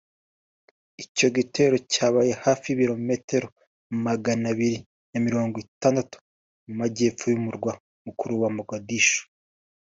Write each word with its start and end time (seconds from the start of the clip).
Icyo 1.03 1.27
gitero 1.35 1.75
cyabaye 1.91 2.31
hafi 2.43 2.65
y’ibilometero 2.67 3.47
Magana 4.05 4.45
abiri 4.53 4.77
na 5.11 5.17
mirongo 5.25 5.55
itandatu 5.65 6.15
mu 6.65 6.73
mujyepfo 6.79 7.25
y’umurwa 7.31 7.71
mukuru 8.05 8.33
wa 8.43 8.49
Mogadisho 8.57 9.21